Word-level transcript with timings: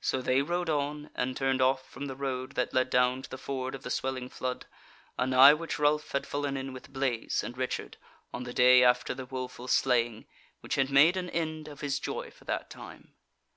So 0.00 0.20
they 0.20 0.42
rode 0.42 0.68
on, 0.68 1.10
and 1.14 1.36
turned 1.36 1.62
off 1.62 1.88
from 1.88 2.06
the 2.06 2.16
road 2.16 2.56
that 2.56 2.74
led 2.74 2.90
down 2.90 3.22
to 3.22 3.30
the 3.30 3.38
ford 3.38 3.72
of 3.76 3.84
the 3.84 3.88
Swelling 3.90 4.28
Flood, 4.28 4.66
anigh 5.16 5.52
which 5.52 5.78
Ralph 5.78 6.10
had 6.10 6.26
fallen 6.26 6.56
in 6.56 6.72
with 6.72 6.92
Blaise 6.92 7.44
and 7.44 7.56
Richard 7.56 7.96
on 8.34 8.42
the 8.42 8.52
day 8.52 8.82
after 8.82 9.14
the 9.14 9.26
woeful 9.26 9.68
slaying, 9.68 10.26
which 10.58 10.74
had 10.74 10.90
made 10.90 11.16
an 11.16 11.30
end 11.30 11.68
of 11.68 11.82
his 11.82 12.00
joy 12.00 12.32
for 12.32 12.44
that 12.46 12.68
time. 12.68 13.14